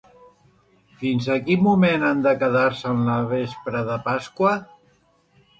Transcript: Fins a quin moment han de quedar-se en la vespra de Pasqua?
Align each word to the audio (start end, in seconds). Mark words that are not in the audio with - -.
Fins 1.01 1.27
a 1.33 1.35
quin 1.49 1.61
moment 1.67 2.07
han 2.07 2.25
de 2.29 2.33
quedar-se 2.45 2.89
en 2.95 3.05
la 3.11 3.19
vespra 3.35 3.85
de 3.91 3.99
Pasqua? 4.09 4.57